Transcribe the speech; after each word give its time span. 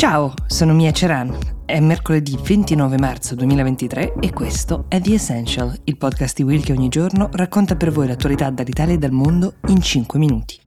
Ciao, 0.00 0.32
sono 0.46 0.72
Mia 0.72 0.92
Ceran. 0.92 1.62
È 1.66 1.78
mercoledì 1.78 2.34
29 2.34 2.96
marzo 2.96 3.34
2023 3.34 4.14
e 4.18 4.32
questo 4.32 4.86
è 4.88 4.98
The 4.98 5.12
Essential, 5.12 5.78
il 5.84 5.98
podcast 5.98 6.36
di 6.36 6.42
Will 6.42 6.62
che 6.62 6.72
ogni 6.72 6.88
giorno 6.88 7.28
racconta 7.30 7.76
per 7.76 7.90
voi 7.90 8.06
l'attualità 8.06 8.48
dall'Italia 8.48 8.94
e 8.94 8.96
dal 8.96 9.10
mondo 9.10 9.56
in 9.66 9.78
5 9.78 10.18
minuti. 10.18 10.58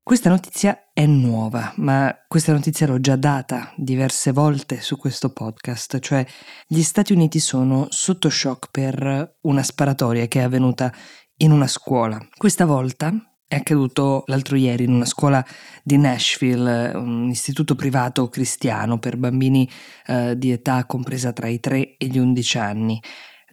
Questa 0.00 0.28
notizia 0.28 0.90
è 0.92 1.04
nuova, 1.04 1.72
ma 1.78 2.16
questa 2.28 2.52
notizia 2.52 2.86
l'ho 2.86 3.00
già 3.00 3.16
data 3.16 3.72
diverse 3.74 4.30
volte 4.30 4.80
su 4.80 4.96
questo 4.96 5.32
podcast, 5.32 5.98
cioè 5.98 6.24
gli 6.68 6.82
Stati 6.82 7.12
Uniti 7.12 7.40
sono 7.40 7.88
sotto 7.90 8.30
shock 8.30 8.68
per 8.70 9.38
una 9.40 9.64
sparatoria 9.64 10.28
che 10.28 10.38
è 10.38 10.44
avvenuta 10.44 10.94
in 11.38 11.50
una 11.50 11.66
scuola. 11.66 12.24
Questa 12.36 12.64
volta 12.64 13.12
è 13.46 13.56
accaduto 13.56 14.24
l'altro 14.26 14.56
ieri 14.56 14.84
in 14.84 14.92
una 14.92 15.04
scuola 15.04 15.44
di 15.82 15.96
Nashville, 15.96 16.92
un 16.94 17.28
istituto 17.30 17.74
privato 17.74 18.28
cristiano 18.28 18.98
per 18.98 19.16
bambini 19.16 19.68
eh, 20.06 20.36
di 20.36 20.50
età 20.50 20.86
compresa 20.86 21.32
tra 21.32 21.48
i 21.48 21.60
3 21.60 21.96
e 21.96 22.06
gli 22.06 22.18
11 22.18 22.58
anni. 22.58 23.00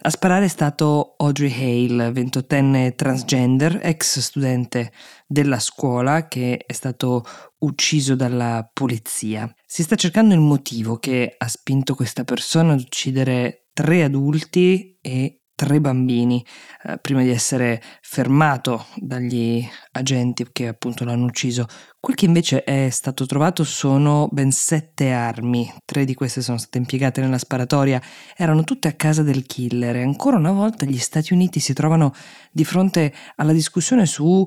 A 0.04 0.10
sparare 0.10 0.46
è 0.46 0.48
stato 0.48 1.14
Audrey 1.16 1.52
Hale, 1.52 2.10
28enne 2.10 2.96
transgender, 2.96 3.78
ex 3.82 4.18
studente 4.18 4.92
della 5.28 5.60
scuola 5.60 6.26
che 6.26 6.64
è 6.66 6.72
stato 6.72 7.24
ucciso 7.58 8.16
dalla 8.16 8.68
polizia. 8.72 9.48
Si 9.64 9.84
sta 9.84 9.94
cercando 9.94 10.34
il 10.34 10.40
motivo 10.40 10.96
che 10.96 11.36
ha 11.38 11.46
spinto 11.46 11.94
questa 11.94 12.24
persona 12.24 12.72
ad 12.72 12.80
uccidere 12.80 13.68
tre 13.72 14.02
adulti 14.02 14.98
e 15.00 15.41
tre 15.54 15.80
bambini 15.80 16.44
eh, 16.84 16.98
prima 16.98 17.22
di 17.22 17.30
essere 17.30 17.82
fermato 18.00 18.86
dagli 18.96 19.64
agenti 19.92 20.46
che 20.52 20.68
appunto 20.68 21.04
l'hanno 21.04 21.26
ucciso. 21.26 21.66
Quel 22.00 22.16
che 22.16 22.24
invece 22.24 22.64
è 22.64 22.90
stato 22.90 23.26
trovato 23.26 23.62
sono 23.62 24.28
ben 24.32 24.50
sette 24.50 25.12
armi, 25.12 25.72
tre 25.84 26.04
di 26.04 26.14
queste 26.14 26.42
sono 26.42 26.58
state 26.58 26.78
impiegate 26.78 27.20
nella 27.20 27.38
sparatoria, 27.38 28.02
erano 28.36 28.64
tutte 28.64 28.88
a 28.88 28.94
casa 28.94 29.22
del 29.22 29.46
killer. 29.46 29.94
E 29.96 30.02
ancora 30.02 30.36
una 30.36 30.50
volta 30.50 30.84
gli 30.84 30.98
Stati 30.98 31.32
Uniti 31.32 31.60
si 31.60 31.72
trovano 31.74 32.12
di 32.50 32.64
fronte 32.64 33.14
alla 33.36 33.52
discussione 33.52 34.04
su 34.06 34.44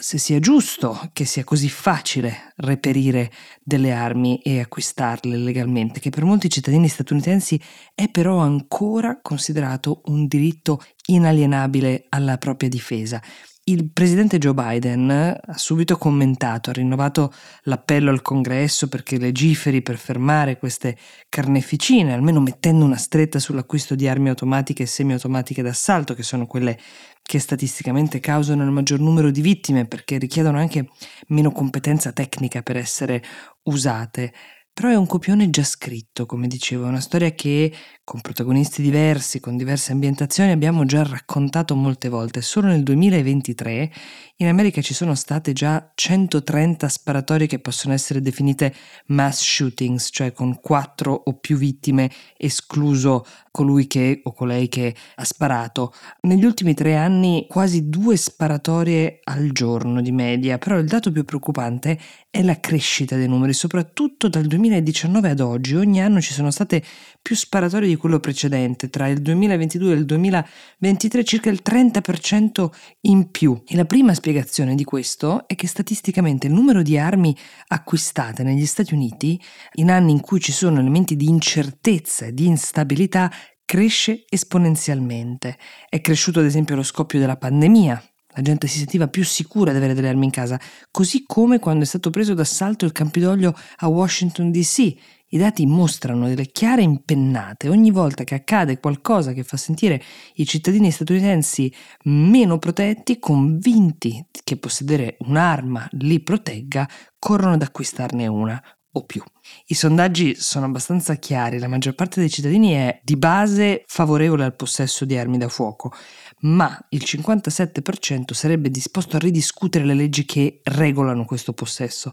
se 0.00 0.18
sia 0.18 0.38
giusto 0.38 1.08
che 1.14 1.24
sia 1.24 1.44
così 1.44 1.70
facile 1.70 2.52
reperire 2.56 3.30
delle 3.62 3.92
armi 3.92 4.38
e 4.42 4.60
acquistarle 4.60 5.36
legalmente, 5.36 5.98
che 5.98 6.10
per 6.10 6.24
molti 6.24 6.50
cittadini 6.50 6.88
statunitensi 6.88 7.58
è 7.94 8.08
però 8.10 8.36
ancora 8.38 9.20
considerato 9.22 10.02
un 10.06 10.26
diritto 10.26 10.82
inalienabile 11.06 12.04
alla 12.10 12.36
propria 12.36 12.68
difesa. 12.68 13.22
Il 13.68 13.90
presidente 13.92 14.38
Joe 14.38 14.54
Biden 14.54 15.10
ha 15.10 15.58
subito 15.58 15.98
commentato, 15.98 16.70
ha 16.70 16.72
rinnovato 16.72 17.30
l'appello 17.64 18.08
al 18.08 18.22
congresso 18.22 18.88
perché 18.88 19.18
legiferi 19.18 19.82
per 19.82 19.98
fermare 19.98 20.56
queste 20.56 20.96
carneficine, 21.28 22.14
almeno 22.14 22.40
mettendo 22.40 22.86
una 22.86 22.96
stretta 22.96 23.38
sull'acquisto 23.38 23.94
di 23.94 24.08
armi 24.08 24.30
automatiche 24.30 24.84
e 24.84 24.86
semiautomatiche 24.86 25.60
d'assalto, 25.60 26.14
che 26.14 26.22
sono 26.22 26.46
quelle 26.46 26.78
che 27.20 27.38
statisticamente 27.38 28.20
causano 28.20 28.64
il 28.64 28.70
maggior 28.70 29.00
numero 29.00 29.30
di 29.30 29.42
vittime 29.42 29.86
perché 29.86 30.16
richiedono 30.16 30.56
anche 30.56 30.88
meno 31.26 31.52
competenza 31.52 32.10
tecnica 32.10 32.62
per 32.62 32.78
essere 32.78 33.22
usate. 33.64 34.32
Però 34.72 34.88
è 34.88 34.96
un 34.96 35.06
copione 35.06 35.50
già 35.50 35.64
scritto, 35.64 36.24
come 36.24 36.46
dicevo, 36.46 36.86
una 36.86 37.00
storia 37.00 37.32
che 37.32 37.70
con 38.08 38.22
protagonisti 38.22 38.80
diversi, 38.80 39.38
con 39.38 39.58
diverse 39.58 39.92
ambientazioni, 39.92 40.50
abbiamo 40.50 40.86
già 40.86 41.02
raccontato 41.02 41.74
molte 41.74 42.08
volte. 42.08 42.40
Solo 42.40 42.68
nel 42.68 42.82
2023 42.82 43.92
in 44.36 44.46
America 44.46 44.80
ci 44.80 44.94
sono 44.94 45.14
state 45.14 45.52
già 45.52 45.92
130 45.94 46.88
sparatorie 46.88 47.46
che 47.46 47.58
possono 47.58 47.92
essere 47.92 48.22
definite 48.22 48.74
mass 49.08 49.42
shootings, 49.42 50.08
cioè 50.10 50.32
con 50.32 50.58
quattro 50.58 51.12
o 51.12 51.34
più 51.34 51.58
vittime, 51.58 52.10
escluso 52.38 53.26
colui 53.50 53.86
che 53.86 54.20
o 54.22 54.32
colei 54.32 54.68
che 54.68 54.94
ha 55.16 55.24
sparato. 55.24 55.92
Negli 56.22 56.44
ultimi 56.46 56.72
tre 56.72 56.96
anni 56.96 57.44
quasi 57.46 57.90
due 57.90 58.16
sparatorie 58.16 59.18
al 59.24 59.50
giorno 59.50 60.00
di 60.00 60.12
media, 60.12 60.56
però 60.56 60.78
il 60.78 60.86
dato 60.86 61.12
più 61.12 61.24
preoccupante 61.24 61.98
è 62.30 62.42
la 62.42 62.58
crescita 62.60 63.16
dei 63.16 63.28
numeri, 63.28 63.52
soprattutto 63.52 64.28
dal 64.28 64.46
2019 64.46 65.28
ad 65.28 65.40
oggi. 65.40 65.74
Ogni 65.74 66.00
anno 66.00 66.22
ci 66.22 66.32
sono 66.32 66.50
state 66.50 66.82
più 67.20 67.34
sparatorie 67.34 67.88
di 67.88 67.96
quello 67.98 68.20
precedente, 68.20 68.88
tra 68.88 69.08
il 69.08 69.20
2022 69.20 69.92
e 69.92 69.96
il 69.96 70.06
2023 70.06 71.24
circa 71.24 71.50
il 71.50 71.60
30% 71.62 72.70
in 73.02 73.30
più. 73.30 73.62
E 73.66 73.76
la 73.76 73.84
prima 73.84 74.14
spiegazione 74.14 74.74
di 74.74 74.84
questo 74.84 75.46
è 75.46 75.54
che 75.54 75.66
statisticamente 75.66 76.46
il 76.46 76.54
numero 76.54 76.80
di 76.80 76.96
armi 76.96 77.36
acquistate 77.66 78.42
negli 78.42 78.64
Stati 78.64 78.94
Uniti 78.94 79.38
in 79.74 79.90
anni 79.90 80.12
in 80.12 80.20
cui 80.20 80.40
ci 80.40 80.52
sono 80.52 80.80
elementi 80.80 81.14
di 81.16 81.28
incertezza 81.28 82.24
e 82.24 82.32
di 82.32 82.46
instabilità 82.46 83.30
cresce 83.66 84.24
esponenzialmente. 84.26 85.58
È 85.90 86.00
cresciuto 86.00 86.38
ad 86.38 86.46
esempio 86.46 86.74
lo 86.74 86.82
scoppio 86.82 87.18
della 87.18 87.36
pandemia, 87.36 88.02
la 88.38 88.42
gente 88.42 88.66
si 88.68 88.78
sentiva 88.78 89.08
più 89.08 89.24
sicura 89.24 89.72
di 89.72 89.78
avere 89.78 89.94
delle 89.94 90.08
armi 90.08 90.26
in 90.26 90.30
casa, 90.30 90.60
così 90.90 91.24
come 91.26 91.58
quando 91.58 91.82
è 91.82 91.86
stato 91.86 92.08
preso 92.10 92.34
d'assalto 92.34 92.84
il 92.84 92.92
Campidoglio 92.92 93.54
a 93.78 93.88
Washington 93.88 94.52
DC. 94.52 94.94
I 95.30 95.38
dati 95.38 95.66
mostrano 95.66 96.26
delle 96.26 96.46
chiare 96.46 96.80
impennate. 96.80 97.68
Ogni 97.68 97.90
volta 97.90 98.24
che 98.24 98.34
accade 98.34 98.80
qualcosa 98.80 99.32
che 99.32 99.44
fa 99.44 99.58
sentire 99.58 100.02
i 100.34 100.46
cittadini 100.46 100.90
statunitensi 100.90 101.70
meno 102.04 102.58
protetti, 102.58 103.18
convinti 103.18 104.24
che 104.42 104.56
possedere 104.56 105.16
un'arma 105.20 105.86
li 105.92 106.20
protegga, 106.20 106.88
corrono 107.18 107.54
ad 107.54 107.62
acquistarne 107.62 108.26
una 108.26 108.62
o 108.92 109.04
più. 109.04 109.22
I 109.66 109.74
sondaggi 109.74 110.34
sono 110.34 110.64
abbastanza 110.64 111.16
chiari, 111.16 111.58
la 111.58 111.68
maggior 111.68 111.94
parte 111.94 112.20
dei 112.20 112.30
cittadini 112.30 112.72
è 112.72 113.00
di 113.02 113.16
base 113.16 113.84
favorevole 113.86 114.44
al 114.44 114.56
possesso 114.56 115.04
di 115.04 115.16
armi 115.16 115.36
da 115.36 115.48
fuoco, 115.48 115.92
ma 116.40 116.78
il 116.90 117.02
57% 117.04 118.32
sarebbe 118.32 118.70
disposto 118.70 119.16
a 119.16 119.20
ridiscutere 119.20 119.84
le 119.84 119.94
leggi 119.94 120.24
che 120.24 120.60
regolano 120.64 121.24
questo 121.24 121.52
possesso. 121.52 122.12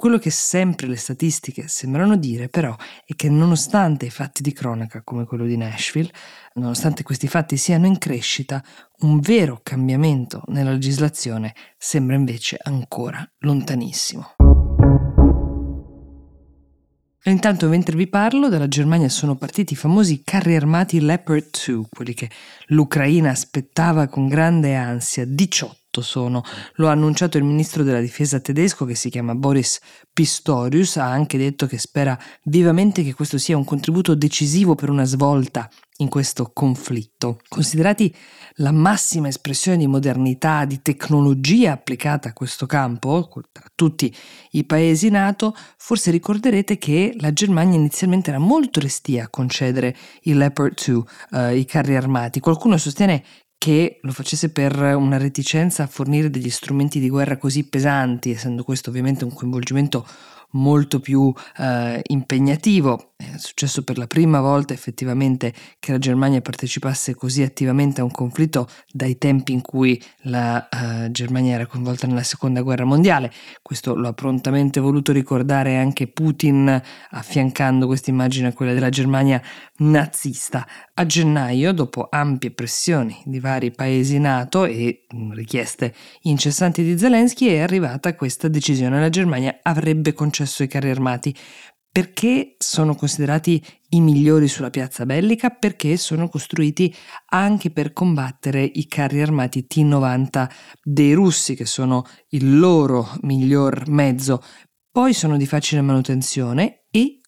Quello 0.00 0.16
che 0.16 0.30
sempre 0.30 0.86
le 0.86 0.96
statistiche 0.96 1.68
sembrano 1.68 2.16
dire 2.16 2.48
però 2.48 2.74
è 3.04 3.14
che 3.14 3.28
nonostante 3.28 4.06
i 4.06 4.10
fatti 4.10 4.40
di 4.40 4.50
cronaca 4.54 5.02
come 5.02 5.26
quello 5.26 5.44
di 5.44 5.58
Nashville, 5.58 6.10
nonostante 6.54 7.02
questi 7.02 7.28
fatti 7.28 7.58
siano 7.58 7.84
in 7.84 7.98
crescita, 7.98 8.64
un 9.00 9.20
vero 9.20 9.60
cambiamento 9.62 10.42
nella 10.46 10.70
legislazione 10.70 11.54
sembra 11.76 12.16
invece 12.16 12.56
ancora 12.62 13.30
lontanissimo. 13.40 14.36
Intanto, 17.24 17.68
mentre 17.68 17.94
vi 17.94 18.06
parlo, 18.06 18.48
dalla 18.48 18.68
Germania 18.68 19.10
sono 19.10 19.36
partiti 19.36 19.74
i 19.74 19.76
famosi 19.76 20.22
carri 20.24 20.56
armati 20.56 20.98
Leopard 20.98 21.50
2, 21.66 21.88
quelli 21.90 22.14
che 22.14 22.30
l'Ucraina 22.68 23.28
aspettava 23.28 24.06
con 24.06 24.28
grande 24.28 24.74
ansia, 24.74 25.26
18 25.26 25.79
sono. 26.00 26.44
Lo 26.74 26.86
ha 26.86 26.92
annunciato 26.92 27.36
il 27.36 27.44
ministro 27.44 27.82
della 27.82 28.00
difesa 28.00 28.38
tedesco 28.38 28.84
che 28.84 28.94
si 28.94 29.10
chiama 29.10 29.34
Boris 29.34 29.80
Pistorius, 30.12 30.96
ha 30.96 31.10
anche 31.10 31.36
detto 31.36 31.66
che 31.66 31.78
spera 31.78 32.16
vivamente 32.44 33.02
che 33.02 33.14
questo 33.14 33.36
sia 33.36 33.56
un 33.56 33.64
contributo 33.64 34.14
decisivo 34.14 34.76
per 34.76 34.90
una 34.90 35.04
svolta 35.04 35.68
in 35.96 36.08
questo 36.08 36.50
conflitto. 36.52 37.40
Considerati 37.48 38.14
la 38.54 38.72
massima 38.72 39.28
espressione 39.28 39.76
di 39.76 39.86
modernità, 39.86 40.64
di 40.64 40.80
tecnologia 40.82 41.72
applicata 41.72 42.30
a 42.30 42.32
questo 42.32 42.66
campo, 42.66 43.28
tra 43.50 43.64
tutti 43.74 44.14
i 44.52 44.64
paesi 44.64 45.08
NATO, 45.10 45.54
forse 45.76 46.10
ricorderete 46.10 46.78
che 46.78 47.14
la 47.18 47.32
Germania 47.32 47.78
inizialmente 47.78 48.30
era 48.30 48.38
molto 48.38 48.80
restia 48.80 49.24
a 49.24 49.28
concedere 49.28 49.96
i 50.22 50.34
Leopard 50.34 50.74
2, 50.84 51.02
eh, 51.32 51.56
i 51.58 51.64
carri 51.64 51.96
armati. 51.96 52.40
Qualcuno 52.40 52.76
sostiene 52.76 53.24
che 53.60 53.98
lo 54.00 54.12
facesse 54.12 54.48
per 54.48 54.74
una 54.96 55.18
reticenza 55.18 55.82
a 55.82 55.86
fornire 55.86 56.30
degli 56.30 56.48
strumenti 56.48 56.98
di 56.98 57.10
guerra 57.10 57.36
così 57.36 57.68
pesanti, 57.68 58.30
essendo 58.30 58.64
questo 58.64 58.88
ovviamente 58.88 59.24
un 59.24 59.34
coinvolgimento 59.34 60.06
molto 60.52 60.98
più 60.98 61.30
eh, 61.58 62.00
impegnativo 62.06 63.09
è 63.20 63.38
successo 63.38 63.82
per 63.82 63.98
la 63.98 64.06
prima 64.06 64.40
volta 64.40 64.72
effettivamente 64.72 65.52
che 65.78 65.92
la 65.92 65.98
Germania 65.98 66.40
partecipasse 66.40 67.14
così 67.14 67.42
attivamente 67.42 68.00
a 68.00 68.04
un 68.04 68.10
conflitto 68.10 68.68
dai 68.90 69.18
tempi 69.18 69.52
in 69.52 69.60
cui 69.60 70.00
la 70.22 70.68
uh, 70.70 71.10
Germania 71.10 71.54
era 71.54 71.66
coinvolta 71.66 72.06
nella 72.06 72.22
seconda 72.22 72.62
guerra 72.62 72.84
mondiale. 72.84 73.32
Questo 73.62 73.94
lo 73.94 74.08
ha 74.08 74.12
prontamente 74.12 74.80
voluto 74.80 75.12
ricordare 75.12 75.76
anche 75.76 76.06
Putin, 76.06 76.80
affiancando 77.10 77.86
questa 77.86 78.10
immagine 78.10 78.48
a 78.48 78.52
quella 78.52 78.72
della 78.72 78.88
Germania 78.88 79.40
nazista. 79.78 80.66
A 80.94 81.06
gennaio, 81.06 81.72
dopo 81.72 82.08
ampie 82.10 82.50
pressioni 82.50 83.20
di 83.24 83.40
vari 83.40 83.70
paesi 83.70 84.18
NATO 84.18 84.64
e 84.64 85.06
mm, 85.14 85.32
richieste 85.32 85.94
incessanti 86.22 86.82
di 86.82 86.98
Zelensky, 86.98 87.48
è 87.48 87.60
arrivata 87.60 88.14
questa 88.14 88.48
decisione. 88.48 89.00
La 89.00 89.08
Germania 89.08 89.58
avrebbe 89.62 90.12
concesso 90.12 90.62
i 90.62 90.68
carri 90.68 90.90
armati 90.90 91.34
perché 91.92 92.54
sono 92.58 92.94
considerati 92.94 93.62
i 93.90 94.00
migliori 94.00 94.46
sulla 94.46 94.70
piazza 94.70 95.04
bellica? 95.04 95.50
Perché 95.50 95.96
sono 95.96 96.28
costruiti 96.28 96.94
anche 97.30 97.70
per 97.70 97.92
combattere 97.92 98.62
i 98.62 98.86
carri 98.86 99.20
armati 99.20 99.66
T-90 99.66 100.48
dei 100.82 101.12
russi, 101.14 101.54
che 101.54 101.66
sono 101.66 102.04
il 102.28 102.58
loro 102.58 103.08
miglior 103.22 103.88
mezzo. 103.88 104.42
Poi 104.90 105.12
sono 105.12 105.36
di 105.36 105.46
facile 105.46 105.80
manutenzione 105.80 106.79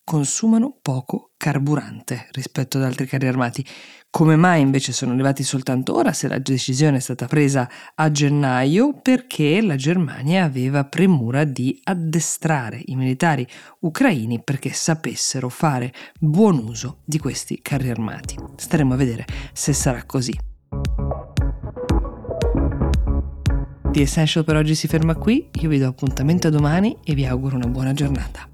consumano 0.05 0.77
poco 0.81 1.31
carburante 1.37 2.29
rispetto 2.33 2.79
ad 2.79 2.85
altri 2.85 3.07
carri 3.07 3.29
armati. 3.29 3.65
Come 4.11 4.37
mai 4.37 4.61
invece 4.61 4.93
sono 4.93 5.13
arrivati 5.13 5.43
soltanto 5.43 5.97
ora 5.97 6.13
se 6.13 6.29
la 6.29 6.39
decisione 6.39 6.99
è 6.99 7.01
stata 7.01 7.27
presa 7.27 7.69
a 7.95 8.11
gennaio? 8.11 9.01
Perché 9.01 9.63
la 9.63 9.77
Germania 9.77 10.45
aveva 10.45 10.85
premura 10.85 11.45
di 11.45 11.81
addestrare 11.83 12.83
i 12.87 12.97
militari 12.97 13.47
ucraini 13.81 14.43
perché 14.43 14.71
sapessero 14.73 15.49
fare 15.49 15.93
buon 16.19 16.59
uso 16.59 16.99
di 17.05 17.19
questi 17.19 17.61
carri 17.63 17.89
armati. 17.89 18.37
Staremo 18.57 18.93
a 18.93 18.97
vedere 18.97 19.25
se 19.53 19.73
sarà 19.73 20.05
così. 20.05 20.39
The 23.93 24.01
Essential 24.01 24.45
per 24.45 24.57
oggi 24.57 24.75
si 24.75 24.89
ferma 24.89 25.15
qui, 25.17 25.51
io 25.61 25.69
vi 25.69 25.79
do 25.79 25.87
appuntamento 25.87 26.49
a 26.49 26.51
domani 26.51 26.97
e 27.05 27.15
vi 27.15 27.27
auguro 27.27 27.57
una 27.57 27.67
buona 27.67 27.93
giornata. 27.93 28.52